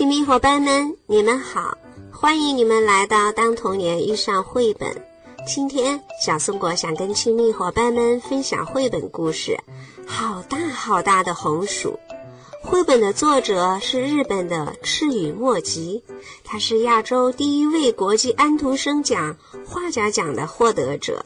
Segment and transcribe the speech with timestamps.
[0.00, 1.76] 亲密伙伴们，你们好！
[2.10, 4.88] 欢迎你们来到《当童年遇上绘本》。
[5.46, 9.58] 今天，小松果想跟亲密伙伴们分享绘本故事
[10.10, 11.98] 《好大好大的红薯》。
[12.66, 16.02] 绘本的作者是日本的赤羽莫吉，
[16.44, 21.22] 他是亚洲第一位国际安徒生奖画家奖的获得者。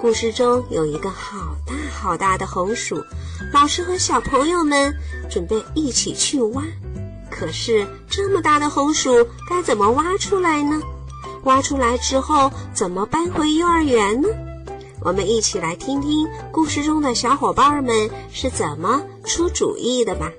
[0.00, 3.04] 故事中有一个好大好大的红薯，
[3.52, 4.90] 老师和小朋友们
[5.30, 6.64] 准备一起去挖。
[7.40, 10.78] 可是这么大的红薯该怎么挖出来呢？
[11.44, 14.28] 挖出来之后怎么搬回幼儿园呢？
[15.00, 20.30] 我们一起来听听故事中的小伙伴们是怎么出主意的吧。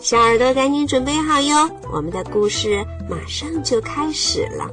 [0.00, 4.68] 小耳朵赶紧准备好哟，我们的故事马上就开始了。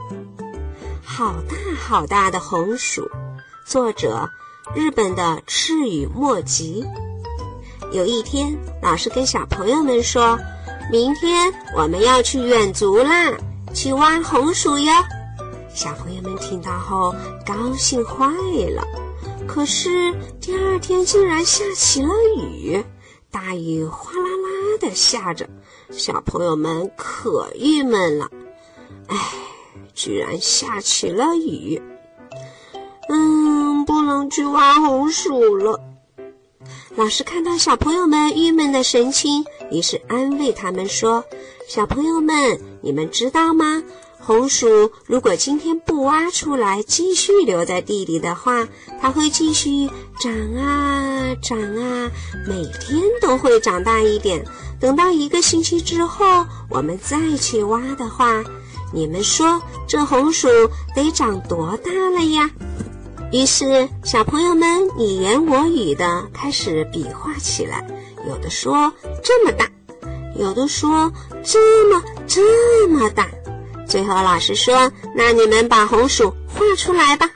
[1.04, 3.08] 好大好大的红薯，
[3.64, 4.28] 作者
[4.74, 6.84] 日本的赤羽莫吉。
[7.92, 10.36] 有一天，老师跟小朋友们说。
[10.92, 13.38] 明天我们要去远足啦，
[13.76, 14.92] 去挖红薯哟！
[15.72, 17.14] 小朋友们听到后
[17.46, 18.26] 高兴坏
[18.76, 18.84] 了。
[19.48, 22.84] 可是第二天竟然下起了雨，
[23.30, 25.48] 大雨哗啦啦的下着，
[25.92, 28.30] 小朋友们可郁闷了。
[29.08, 29.16] 唉，
[29.94, 31.80] 居然下起了雨，
[33.10, 35.80] 嗯，不能去挖红薯了。
[36.96, 41.24] 老师看到小朋友们郁闷的神情，于是安慰他们说
[41.68, 43.84] ：“小朋友们，你们知道吗？
[44.22, 48.68] 红薯如果今天不挖出来，继续留在地里的话，
[49.02, 49.90] 它会继续
[50.20, 52.12] 长啊长啊，
[52.48, 54.46] 每天都会长大一点。
[54.80, 58.44] 等到一个星期之后，我们再去挖的话，
[58.94, 60.48] 你们说这红薯
[60.96, 62.50] 得长多大了呀？”
[63.32, 67.88] 于是，小朋友们你言我语的开始比划起来，
[68.30, 69.68] 有的说这么大，
[70.36, 71.12] 有的说
[71.44, 73.28] 这么这么大。
[73.88, 77.28] 最后，老师说：“那你们把红薯画出来吧。”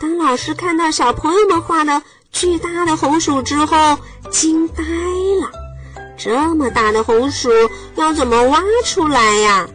[0.00, 2.02] 当老师看到小朋友们画的
[2.32, 3.98] 巨大的红薯之后，
[4.30, 5.52] 惊呆了。
[6.16, 7.50] 这么大的红薯
[7.96, 9.68] 要怎么挖出来呀？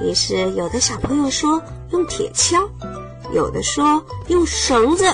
[0.00, 2.66] 于是，有的小朋友说用铁锹。
[3.34, 5.04] 有的说用绳子，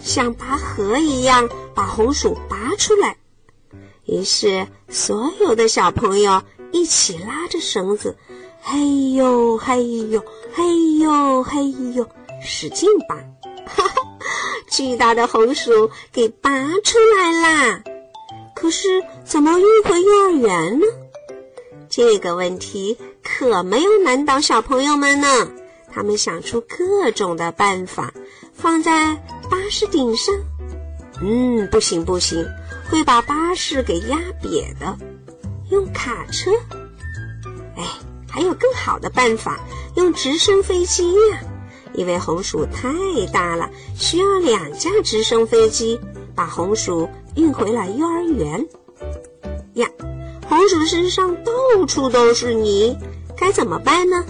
[0.00, 3.16] 像拔河一样把红薯拔出来。
[4.04, 6.42] 于是所有的小朋友
[6.72, 8.16] 一起拉着绳子，
[8.60, 12.06] 嘿呦嘿呦嘿呦嘿呦，
[12.42, 13.16] 使劲拔，
[13.64, 13.94] 哈哈，
[14.68, 16.50] 巨大的红薯给拔
[16.84, 17.82] 出来啦！
[18.54, 18.88] 可是
[19.24, 20.86] 怎么运回幼儿园呢？
[21.88, 25.48] 这个问题可没有难倒小朋友们呢。
[25.94, 28.14] 他们想出各种的办法，
[28.54, 29.14] 放在
[29.50, 30.34] 巴士顶上。
[31.20, 32.44] 嗯，不行不行，
[32.92, 34.98] 会把巴士给压瘪的。
[35.70, 36.50] 用卡车。
[37.74, 37.82] 哎，
[38.28, 39.60] 还有更好的办法，
[39.96, 41.40] 用直升飞机呀！
[41.94, 42.92] 因为红薯太
[43.32, 45.98] 大了，需要两架直升飞机
[46.34, 48.68] 把红薯运回来幼儿园。
[49.72, 49.88] 呀，
[50.46, 52.98] 红薯身上到处都是泥，
[53.38, 54.22] 该怎么办呢？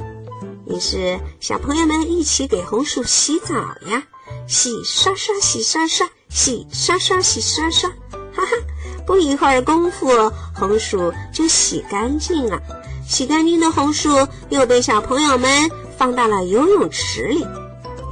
[0.68, 4.04] 于是，小朋友们一起给红薯洗澡呀，
[4.46, 7.90] 洗刷刷，洗刷刷，洗刷刷，洗刷刷，
[8.34, 8.56] 哈哈！
[9.06, 10.08] 不一会儿功夫，
[10.54, 12.60] 红薯就洗干净了。
[13.06, 14.08] 洗干净的红薯
[14.48, 17.46] 又被小朋友们放到了游泳池里。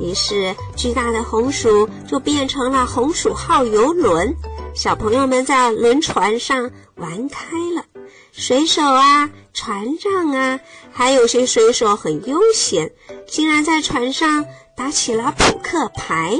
[0.00, 4.34] 于是，巨大的红薯就变成了红薯号游轮。
[4.74, 7.84] 小朋友们在轮船上玩开了，
[8.32, 10.60] 水手啊，船长啊。
[10.92, 12.90] 还有些水手很悠闲，
[13.26, 14.44] 竟然在船上
[14.76, 16.38] 打起了扑克牌。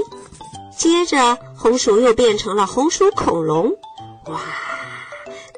[0.81, 3.71] 接着，红薯又变成了红薯恐龙，
[4.29, 4.41] 哇，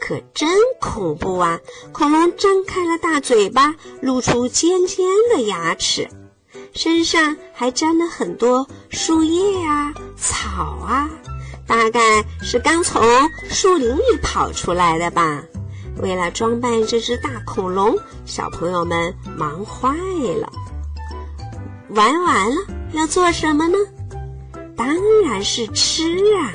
[0.01, 0.49] 可真
[0.81, 1.61] 恐怖啊！
[1.93, 6.09] 恐龙张开了大嘴巴，露出尖尖的牙齿，
[6.75, 11.09] 身上还沾了很多树叶啊、草啊，
[11.69, 13.01] 大概是刚从
[13.49, 15.41] 树林里跑出来的吧。
[15.99, 19.95] 为了装扮这只大恐龙，小朋友们忙坏
[20.41, 20.53] 了。
[21.91, 22.57] 玩完了
[22.93, 23.79] 要做什么呢？
[24.85, 26.03] 当然是吃
[26.35, 26.51] 啊！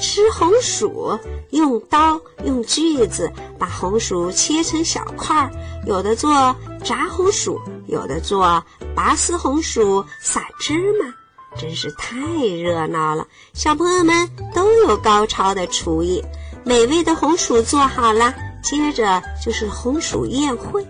[0.00, 1.18] 吃红薯，
[1.50, 5.50] 用刀用锯子把红薯切成小块儿，
[5.84, 6.54] 有的做
[6.84, 8.62] 炸红薯，有的做
[8.94, 11.12] 拔丝红薯撒芝麻，
[11.60, 12.16] 真是太
[12.46, 13.26] 热闹了。
[13.52, 16.22] 小朋友们都有高超的厨艺，
[16.64, 18.32] 美味的红薯做好了。
[18.62, 20.86] 接着就是红薯宴会，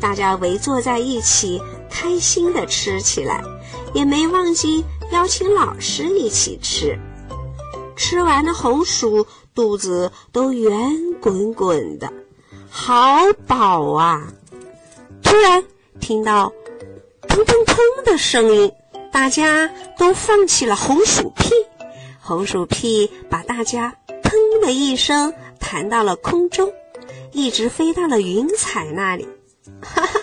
[0.00, 1.60] 大家围坐在一起，
[1.90, 3.42] 开心地吃起来，
[3.94, 6.98] 也没忘记邀请老师一起吃。
[7.96, 10.72] 吃完了红薯，肚子都圆
[11.20, 12.10] 滚滚的，
[12.70, 14.32] 好饱啊！
[15.22, 15.62] 突然
[16.00, 16.50] 听到
[17.28, 18.72] 砰砰砰的声音，
[19.12, 21.50] 大家都放起了红薯屁。
[22.20, 26.72] 红薯屁把大家砰的一声弹到了空中，
[27.32, 29.28] 一直飞到了云彩那里。
[29.82, 30.20] 哈哈，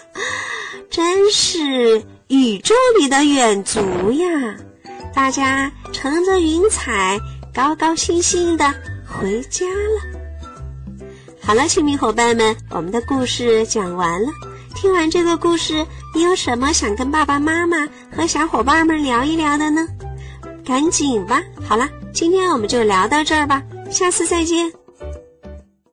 [0.90, 3.80] 真是宇宙里的远足
[4.14, 4.58] 呀！
[5.18, 7.20] 大家乘着云彩，
[7.52, 8.72] 高高兴兴的
[9.04, 11.00] 回家了。
[11.42, 14.30] 好了，亲密伙伴们，我们的故事讲完了。
[14.76, 15.84] 听完这个故事，
[16.14, 17.78] 你有什么想跟爸爸妈妈
[18.16, 19.88] 和小伙伴们聊一聊的呢？
[20.64, 21.42] 赶紧吧！
[21.68, 24.72] 好了，今天我们就聊到这儿吧，下次再见。